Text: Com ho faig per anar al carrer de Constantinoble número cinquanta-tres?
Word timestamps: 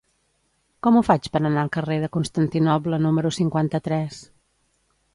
Com 0.87 0.97
ho 0.97 1.03
faig 1.07 1.27
per 1.35 1.41
anar 1.51 1.61
al 1.65 1.71
carrer 1.77 1.99
de 2.05 2.11
Constantinoble 2.17 3.03
número 3.07 3.37
cinquanta-tres? 3.41 4.23